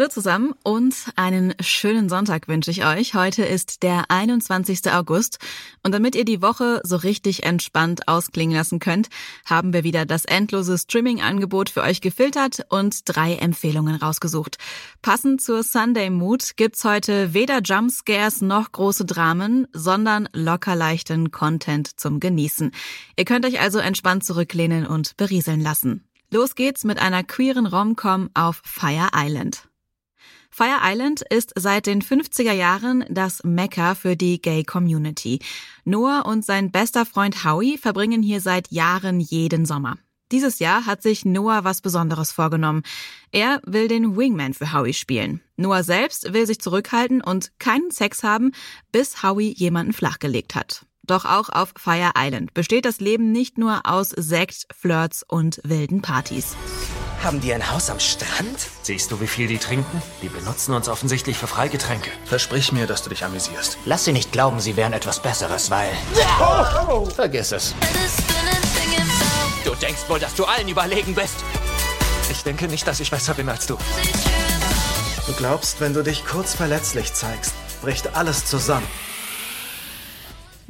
Hallo 0.00 0.08
zusammen 0.08 0.54
und 0.64 0.94
einen 1.16 1.52
schönen 1.60 2.08
Sonntag 2.08 2.48
wünsche 2.48 2.70
ich 2.70 2.86
euch. 2.86 3.12
Heute 3.12 3.44
ist 3.44 3.82
der 3.82 4.04
21. 4.08 4.90
August 4.90 5.38
und 5.82 5.92
damit 5.92 6.14
ihr 6.14 6.24
die 6.24 6.40
Woche 6.40 6.80
so 6.84 6.96
richtig 6.96 7.42
entspannt 7.42 8.08
ausklingen 8.08 8.56
lassen 8.56 8.78
könnt, 8.78 9.10
haben 9.44 9.74
wir 9.74 9.84
wieder 9.84 10.06
das 10.06 10.24
endlose 10.24 10.78
Streaming-Angebot 10.78 11.68
für 11.68 11.82
euch 11.82 12.00
gefiltert 12.00 12.64
und 12.70 13.02
drei 13.04 13.34
Empfehlungen 13.34 13.94
rausgesucht. 13.96 14.56
Passend 15.02 15.42
zur 15.42 15.62
Sunday 15.62 16.08
Mood 16.08 16.56
gibt's 16.56 16.82
heute 16.84 17.34
weder 17.34 17.60
Jumpscares 17.60 18.40
noch 18.40 18.72
große 18.72 19.04
Dramen, 19.04 19.66
sondern 19.74 20.30
locker 20.32 20.76
leichten 20.76 21.30
Content 21.30 22.00
zum 22.00 22.20
Genießen. 22.20 22.70
Ihr 23.18 23.24
könnt 23.26 23.44
euch 23.44 23.60
also 23.60 23.78
entspannt 23.78 24.24
zurücklehnen 24.24 24.86
und 24.86 25.18
berieseln 25.18 25.60
lassen. 25.60 26.06
Los 26.30 26.54
geht's 26.54 26.84
mit 26.84 26.98
einer 26.98 27.22
queeren 27.22 27.66
Rom-Com 27.66 28.30
auf 28.32 28.62
Fire 28.64 29.10
Island. 29.14 29.69
Fire 30.50 30.80
Island 30.82 31.22
ist 31.30 31.52
seit 31.56 31.86
den 31.86 32.02
50er 32.02 32.52
Jahren 32.52 33.04
das 33.08 33.42
Mekka 33.44 33.94
für 33.94 34.16
die 34.16 34.42
Gay 34.42 34.64
Community. 34.64 35.38
Noah 35.84 36.26
und 36.26 36.44
sein 36.44 36.70
bester 36.70 37.06
Freund 37.06 37.44
Howie 37.44 37.78
verbringen 37.78 38.22
hier 38.22 38.40
seit 38.40 38.70
Jahren 38.70 39.20
jeden 39.20 39.64
Sommer. 39.64 39.96
Dieses 40.32 40.58
Jahr 40.58 40.86
hat 40.86 41.02
sich 41.02 41.24
Noah 41.24 41.64
was 41.64 41.80
Besonderes 41.80 42.30
vorgenommen. 42.30 42.82
Er 43.32 43.60
will 43.64 43.88
den 43.88 44.16
Wingman 44.16 44.54
für 44.54 44.72
Howie 44.72 44.92
spielen. 44.94 45.40
Noah 45.56 45.82
selbst 45.82 46.32
will 46.32 46.46
sich 46.46 46.60
zurückhalten 46.60 47.20
und 47.20 47.52
keinen 47.58 47.90
Sex 47.90 48.22
haben, 48.22 48.52
bis 48.92 49.22
Howie 49.22 49.52
jemanden 49.52 49.92
flachgelegt 49.92 50.54
hat. 50.54 50.86
Doch 51.02 51.24
auch 51.24 51.48
auf 51.48 51.72
Fire 51.76 52.12
Island 52.16 52.54
besteht 52.54 52.84
das 52.84 53.00
Leben 53.00 53.32
nicht 53.32 53.58
nur 53.58 53.80
aus 53.84 54.10
Sekt, 54.10 54.68
Flirts 54.72 55.24
und 55.26 55.60
wilden 55.64 56.02
Partys. 56.02 56.54
Haben 57.22 57.42
die 57.42 57.52
ein 57.52 57.70
Haus 57.70 57.90
am 57.90 58.00
Strand? 58.00 58.68
Siehst 58.80 59.10
du, 59.10 59.20
wie 59.20 59.26
viel 59.26 59.46
die 59.46 59.58
trinken? 59.58 60.02
Die 60.22 60.28
benutzen 60.28 60.72
uns 60.72 60.88
offensichtlich 60.88 61.36
für 61.36 61.46
Freigetränke. 61.46 62.10
Versprich 62.24 62.72
mir, 62.72 62.86
dass 62.86 63.02
du 63.02 63.10
dich 63.10 63.24
amüsierst. 63.24 63.76
Lass 63.84 64.06
sie 64.06 64.12
nicht 64.12 64.32
glauben, 64.32 64.58
sie 64.58 64.74
wären 64.76 64.94
etwas 64.94 65.20
Besseres, 65.20 65.70
weil... 65.70 65.90
Oh! 66.40 67.04
Vergiss 67.04 67.52
es. 67.52 67.74
Du 69.64 69.74
denkst 69.74 70.08
wohl, 70.08 70.18
dass 70.18 70.34
du 70.34 70.46
allen 70.46 70.68
überlegen 70.68 71.14
bist. 71.14 71.36
Ich 72.30 72.42
denke 72.42 72.68
nicht, 72.68 72.86
dass 72.86 73.00
ich 73.00 73.10
besser 73.10 73.34
bin 73.34 73.50
als 73.50 73.66
du. 73.66 73.76
Du 75.26 75.32
glaubst, 75.34 75.78
wenn 75.80 75.92
du 75.92 76.02
dich 76.02 76.24
kurz 76.24 76.54
verletzlich 76.54 77.12
zeigst, 77.12 77.52
bricht 77.82 78.16
alles 78.16 78.46
zusammen. 78.46 78.86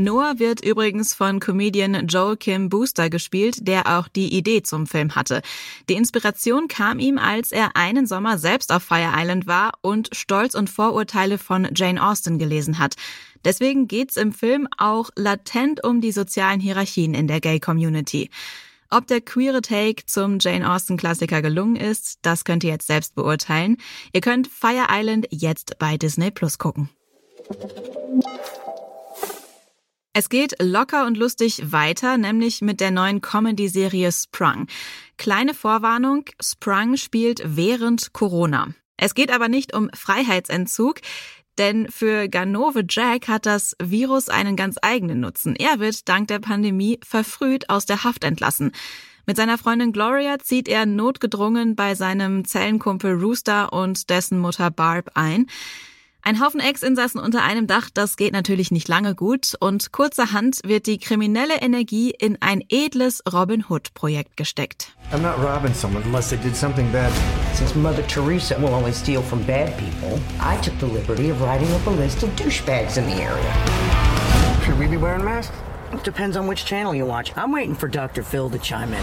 Noah 0.00 0.38
wird 0.38 0.64
übrigens 0.64 1.12
von 1.12 1.40
Comedian 1.40 2.06
Joel 2.06 2.38
Kim 2.38 2.70
Booster 2.70 3.10
gespielt, 3.10 3.68
der 3.68 3.98
auch 3.98 4.08
die 4.08 4.34
Idee 4.34 4.62
zum 4.62 4.86
Film 4.86 5.14
hatte. 5.14 5.42
Die 5.90 5.94
Inspiration 5.94 6.68
kam 6.68 6.98
ihm, 6.98 7.18
als 7.18 7.52
er 7.52 7.76
einen 7.76 8.06
Sommer 8.06 8.38
selbst 8.38 8.72
auf 8.72 8.82
Fire 8.82 9.12
Island 9.14 9.46
war 9.46 9.72
und 9.82 10.08
Stolz 10.12 10.54
und 10.54 10.70
Vorurteile 10.70 11.36
von 11.36 11.68
Jane 11.74 12.02
Austen 12.02 12.38
gelesen 12.38 12.78
hat. 12.78 12.94
Deswegen 13.44 13.88
geht's 13.88 14.16
im 14.16 14.32
Film 14.32 14.68
auch 14.78 15.10
latent 15.16 15.84
um 15.84 16.00
die 16.00 16.12
sozialen 16.12 16.60
Hierarchien 16.60 17.12
in 17.12 17.28
der 17.28 17.42
Gay 17.42 17.60
Community. 17.60 18.30
Ob 18.88 19.06
der 19.06 19.20
queere 19.20 19.60
Take 19.60 20.06
zum 20.06 20.38
Jane 20.40 20.72
Austen 20.72 20.96
Klassiker 20.96 21.42
gelungen 21.42 21.76
ist, 21.76 22.20
das 22.22 22.44
könnt 22.44 22.64
ihr 22.64 22.70
jetzt 22.70 22.86
selbst 22.86 23.14
beurteilen. 23.14 23.76
Ihr 24.14 24.22
könnt 24.22 24.48
Fire 24.48 24.86
Island 24.90 25.26
jetzt 25.30 25.78
bei 25.78 25.98
Disney 25.98 26.30
Plus 26.30 26.56
gucken. 26.56 26.88
Es 30.20 30.28
geht 30.28 30.56
locker 30.60 31.06
und 31.06 31.16
lustig 31.16 31.72
weiter, 31.72 32.18
nämlich 32.18 32.60
mit 32.60 32.80
der 32.80 32.90
neuen 32.90 33.22
Comedy-Serie 33.22 34.12
Sprung. 34.12 34.66
Kleine 35.16 35.54
Vorwarnung, 35.54 36.26
Sprung 36.38 36.98
spielt 36.98 37.40
während 37.42 38.12
Corona. 38.12 38.68
Es 38.98 39.14
geht 39.14 39.32
aber 39.32 39.48
nicht 39.48 39.74
um 39.74 39.88
Freiheitsentzug, 39.94 40.96
denn 41.56 41.90
für 41.90 42.28
Ganove 42.28 42.84
Jack 42.86 43.28
hat 43.28 43.46
das 43.46 43.74
Virus 43.82 44.28
einen 44.28 44.56
ganz 44.56 44.76
eigenen 44.82 45.20
Nutzen. 45.20 45.56
Er 45.56 45.80
wird 45.80 46.06
dank 46.06 46.28
der 46.28 46.40
Pandemie 46.40 47.00
verfrüht 47.02 47.70
aus 47.70 47.86
der 47.86 48.04
Haft 48.04 48.22
entlassen. 48.22 48.72
Mit 49.24 49.38
seiner 49.38 49.56
Freundin 49.56 49.90
Gloria 49.90 50.38
zieht 50.38 50.68
er 50.68 50.84
notgedrungen 50.84 51.76
bei 51.76 51.94
seinem 51.94 52.44
Zellenkumpel 52.44 53.14
Rooster 53.14 53.72
und 53.72 54.10
dessen 54.10 54.38
Mutter 54.38 54.70
Barb 54.70 55.12
ein. 55.14 55.46
Ein 56.22 56.38
Haufen 56.38 56.60
Ex-Insassen 56.60 57.18
unter 57.18 57.42
einem 57.42 57.66
Dach, 57.66 57.88
das 57.92 58.16
geht 58.16 58.34
natürlich 58.34 58.70
nicht 58.70 58.88
lange 58.88 59.14
gut 59.14 59.54
und 59.58 59.90
kurzerhand 59.90 60.60
wird 60.64 60.86
die 60.86 60.98
kriminelle 60.98 61.62
Energie 61.62 62.10
in 62.10 62.36
ein 62.42 62.62
edles 62.68 63.22
Robin 63.32 63.64
Hood-Projekt 63.68 64.36
gesteckt. 64.36 64.92
I'm 65.12 65.22
not 65.22 65.38
robbing 65.38 65.72
someone 65.72 66.04
unless 66.04 66.28
they 66.28 66.38
did 66.38 66.54
something 66.54 66.90
bad. 66.92 67.10
Since 67.54 67.74
Mother 67.74 68.06
Teresa 68.06 68.58
will 68.58 68.74
only 68.74 68.92
steal 68.92 69.22
from 69.22 69.42
bad 69.44 69.76
people, 69.78 70.20
I 70.38 70.58
took 70.58 70.78
the 70.78 70.86
liberty 70.86 71.30
of 71.30 71.40
writing 71.40 71.72
up 71.72 71.86
a 71.86 71.90
list 71.90 72.22
of 72.22 72.28
douchebags 72.36 72.98
in 72.98 73.06
the 73.06 73.16
area. 73.16 73.52
Should 74.64 74.78
we 74.78 74.86
be 74.86 74.98
wearing 74.98 75.24
masks? 75.24 75.56
It 75.92 76.04
depends 76.04 76.36
on 76.36 76.46
which 76.46 76.66
channel 76.66 76.94
you 76.94 77.06
watch. 77.06 77.32
I'm 77.34 77.50
waiting 77.50 77.74
for 77.74 77.88
Dr. 77.88 78.22
Phil 78.22 78.50
to 78.50 78.58
chime 78.58 78.92
in. 78.92 79.02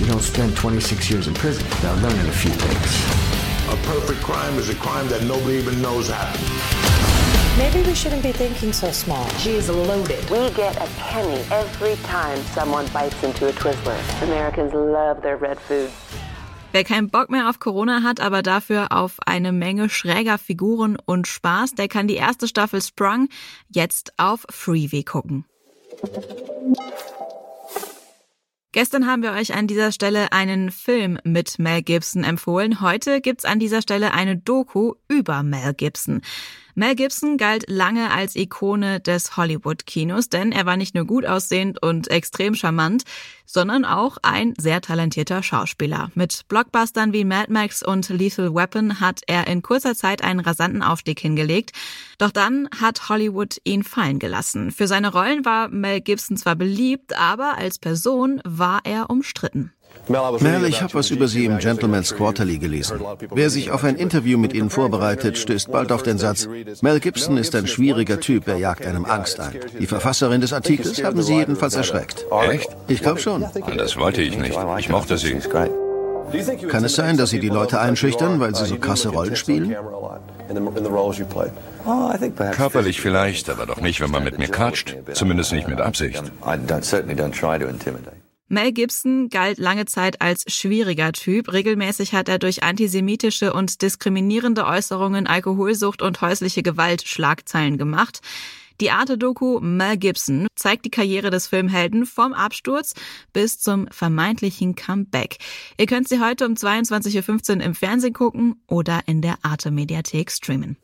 You 0.00 0.06
don't 0.06 0.22
spend 0.22 0.56
26 0.56 1.10
years 1.10 1.28
in 1.28 1.34
prison 1.34 1.62
without 1.64 1.98
learning 1.98 2.26
a 2.26 2.32
few 2.32 2.50
things. 2.50 3.23
A 3.66 3.76
perfect 3.76 4.20
crime 4.22 4.58
is 4.58 4.68
a 4.68 4.74
crime 4.74 5.08
that 5.08 5.22
nobody 5.22 5.56
even 5.56 5.80
knows 5.80 6.10
happened. 6.10 6.44
Maybe 7.56 7.80
we 7.88 7.94
shouldn't 7.94 8.22
be 8.22 8.32
thinking 8.32 8.74
so 8.74 8.90
small. 8.90 9.26
She 9.38 9.52
is 9.52 9.70
loaded. 9.70 10.20
We 10.28 10.50
get 10.50 10.76
a 10.76 10.86
penny 10.98 11.40
every 11.50 11.96
time 12.04 12.36
someone 12.52 12.86
bites 12.92 13.22
into 13.22 13.48
a 13.48 13.52
Twizzler. 13.52 13.96
Americans 14.22 14.74
love 14.74 15.22
their 15.22 15.38
red 15.38 15.58
food. 15.58 15.90
Wer 16.72 16.84
keinen 16.84 17.08
Bock 17.08 17.30
mehr 17.30 17.48
auf 17.48 17.58
Corona 17.58 18.02
hat, 18.02 18.20
aber 18.20 18.42
dafür 18.42 18.88
auf 18.90 19.16
eine 19.24 19.52
Menge 19.52 19.88
schräger 19.88 20.36
Figuren 20.36 20.98
und 21.06 21.26
Spaß, 21.26 21.74
der 21.74 21.88
kann 21.88 22.06
die 22.06 22.16
erste 22.16 22.48
Staffel 22.48 22.82
Sprung 22.82 23.28
jetzt 23.70 24.12
auf 24.18 24.44
Freevee 24.50 25.04
gucken. 25.04 25.46
Gestern 28.74 29.06
haben 29.06 29.22
wir 29.22 29.30
euch 29.30 29.54
an 29.54 29.68
dieser 29.68 29.92
Stelle 29.92 30.32
einen 30.32 30.72
Film 30.72 31.20
mit 31.22 31.60
Mel 31.60 31.80
Gibson 31.80 32.24
empfohlen. 32.24 32.80
Heute 32.80 33.20
gibt's 33.20 33.44
an 33.44 33.60
dieser 33.60 33.82
Stelle 33.82 34.12
eine 34.12 34.36
Doku 34.36 34.94
über 35.06 35.44
Mel 35.44 35.74
Gibson. 35.74 36.22
Mel 36.76 36.96
Gibson 36.96 37.36
galt 37.36 37.66
lange 37.68 38.10
als 38.10 38.34
Ikone 38.34 38.98
des 38.98 39.36
Hollywood-Kinos, 39.36 40.28
denn 40.28 40.50
er 40.50 40.66
war 40.66 40.76
nicht 40.76 40.94
nur 40.96 41.04
gut 41.04 41.24
aussehend 41.24 41.80
und 41.80 42.10
extrem 42.10 42.56
charmant, 42.56 43.04
sondern 43.46 43.84
auch 43.84 44.16
ein 44.22 44.54
sehr 44.58 44.80
talentierter 44.80 45.44
Schauspieler. 45.44 46.10
Mit 46.16 46.42
Blockbustern 46.48 47.12
wie 47.12 47.24
Mad 47.24 47.52
Max 47.52 47.84
und 47.84 48.08
Lethal 48.08 48.52
Weapon 48.52 48.98
hat 48.98 49.20
er 49.28 49.46
in 49.46 49.62
kurzer 49.62 49.94
Zeit 49.94 50.24
einen 50.24 50.40
rasanten 50.40 50.82
Aufstieg 50.82 51.20
hingelegt. 51.20 51.70
Doch 52.18 52.32
dann 52.32 52.68
hat 52.80 53.08
Hollywood 53.08 53.58
ihn 53.62 53.84
fallen 53.84 54.18
gelassen. 54.18 54.72
Für 54.72 54.88
seine 54.88 55.12
Rollen 55.12 55.44
war 55.44 55.68
Mel 55.68 56.00
Gibson 56.00 56.36
zwar 56.36 56.56
beliebt, 56.56 57.16
aber 57.16 57.56
als 57.56 57.78
Person 57.78 58.40
war 58.44 58.80
er 58.82 59.10
umstritten. 59.10 59.72
Mel, 60.08 60.64
ich 60.66 60.82
habe 60.82 60.94
was 60.94 61.10
über 61.10 61.28
Sie 61.28 61.46
im 61.46 61.58
Gentleman's 61.58 62.14
Quarterly 62.14 62.58
gelesen. 62.58 63.00
Wer 63.30 63.50
sich 63.50 63.70
auf 63.70 63.84
ein 63.84 63.96
Interview 63.96 64.38
mit 64.38 64.52
Ihnen 64.52 64.70
vorbereitet, 64.70 65.38
stößt 65.38 65.72
bald 65.72 65.92
auf 65.92 66.02
den 66.02 66.18
Satz, 66.18 66.48
Mel 66.82 67.00
Gibson 67.00 67.36
ist 67.36 67.54
ein 67.54 67.66
schwieriger 67.66 68.20
Typ, 68.20 68.46
er 68.46 68.56
jagt 68.56 68.86
einem 68.86 69.04
Angst 69.04 69.40
ein. 69.40 69.52
Die 69.78 69.86
Verfasserin 69.86 70.40
des 70.40 70.52
Artikels 70.52 71.02
haben 71.02 71.22
Sie 71.22 71.36
jedenfalls 71.36 71.74
erschreckt. 71.74 72.26
Echt? 72.50 72.68
Ich 72.88 73.00
glaube 73.00 73.20
schon. 73.20 73.44
Das 73.76 73.96
wollte 73.96 74.22
ich 74.22 74.36
nicht. 74.36 74.58
Ich 74.78 74.88
mochte 74.88 75.16
sie. 75.16 75.38
Kann 76.68 76.84
es 76.84 76.94
sein, 76.94 77.16
dass 77.16 77.30
Sie 77.30 77.40
die 77.40 77.48
Leute 77.48 77.80
einschüchtern, 77.80 78.40
weil 78.40 78.54
Sie 78.54 78.66
so 78.66 78.76
krasse 78.76 79.08
Rollen 79.10 79.36
spielen? 79.36 79.74
Körperlich 82.52 83.00
vielleicht, 83.00 83.50
aber 83.50 83.66
doch 83.66 83.80
nicht, 83.80 84.00
wenn 84.00 84.10
man 84.10 84.24
mit 84.24 84.38
mir 84.38 84.48
quatscht. 84.48 84.96
Zumindest 85.12 85.52
nicht 85.52 85.68
mit 85.68 85.80
Absicht. 85.80 86.22
Mel 88.48 88.72
Gibson 88.72 89.28
galt 89.30 89.58
lange 89.58 89.86
Zeit 89.86 90.20
als 90.20 90.44
schwieriger 90.46 91.12
Typ. 91.12 91.52
Regelmäßig 91.52 92.14
hat 92.14 92.28
er 92.28 92.38
durch 92.38 92.62
antisemitische 92.62 93.52
und 93.52 93.80
diskriminierende 93.82 94.66
Äußerungen, 94.66 95.26
Alkoholsucht 95.26 96.02
und 96.02 96.20
häusliche 96.20 96.62
Gewalt 96.62 97.06
Schlagzeilen 97.06 97.78
gemacht. 97.78 98.20
Die 98.80 98.90
Arte-Doku 98.90 99.60
Mel 99.60 99.96
Gibson 99.96 100.48
zeigt 100.56 100.84
die 100.84 100.90
Karriere 100.90 101.30
des 101.30 101.46
Filmhelden 101.46 102.06
vom 102.06 102.32
Absturz 102.32 102.94
bis 103.32 103.60
zum 103.60 103.86
vermeintlichen 103.88 104.74
Comeback. 104.74 105.38
Ihr 105.78 105.86
könnt 105.86 106.08
sie 106.08 106.20
heute 106.20 106.46
um 106.46 106.54
22.15 106.54 107.56
Uhr 107.58 107.62
im 107.62 107.74
Fernsehen 107.74 108.12
gucken 108.12 108.62
oder 108.66 109.00
in 109.06 109.22
der 109.22 109.38
Arte-Mediathek 109.42 110.30
streamen. 110.30 110.76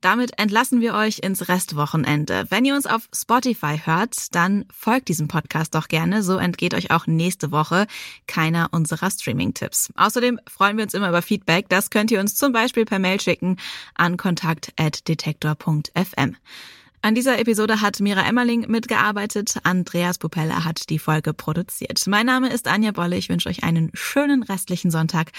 Damit 0.00 0.38
entlassen 0.38 0.80
wir 0.80 0.94
euch 0.94 1.18
ins 1.18 1.48
Restwochenende. 1.48 2.46
Wenn 2.48 2.64
ihr 2.64 2.74
uns 2.74 2.86
auf 2.86 3.10
Spotify 3.14 3.78
hört, 3.84 4.34
dann 4.34 4.64
folgt 4.72 5.08
diesem 5.08 5.28
Podcast 5.28 5.74
doch 5.74 5.88
gerne. 5.88 6.22
So 6.22 6.38
entgeht 6.38 6.72
euch 6.74 6.90
auch 6.90 7.06
nächste 7.06 7.52
Woche 7.52 7.86
keiner 8.26 8.68
unserer 8.72 9.10
Streaming-Tipps. 9.10 9.92
Außerdem 9.96 10.40
freuen 10.48 10.78
wir 10.78 10.84
uns 10.84 10.94
immer 10.94 11.10
über 11.10 11.20
Feedback. 11.20 11.68
Das 11.68 11.90
könnt 11.90 12.10
ihr 12.10 12.20
uns 12.20 12.36
zum 12.36 12.52
Beispiel 12.52 12.86
per 12.86 12.98
Mail 12.98 13.20
schicken 13.20 13.58
an 13.94 14.16
kontakt.detektor.fm. 14.16 16.36
An 17.02 17.14
dieser 17.14 17.38
Episode 17.38 17.80
hat 17.80 18.00
Mira 18.00 18.26
Emmerling 18.26 18.70
mitgearbeitet. 18.70 19.54
Andreas 19.62 20.18
Pupella 20.18 20.64
hat 20.64 20.90
die 20.90 20.98
Folge 20.98 21.32
produziert. 21.32 22.06
Mein 22.06 22.26
Name 22.26 22.50
ist 22.50 22.68
Anja 22.68 22.92
Bolle. 22.92 23.16
Ich 23.16 23.30
wünsche 23.30 23.48
euch 23.48 23.64
einen 23.64 23.90
schönen 23.94 24.42
restlichen 24.42 24.90
Sonntag. 24.90 25.32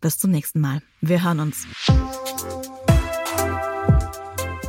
Bis 0.00 0.18
zum 0.18 0.30
nächsten 0.30 0.60
Mal. 0.60 0.80
Wir 1.00 1.24
hören 1.24 1.40
uns. 1.40 1.66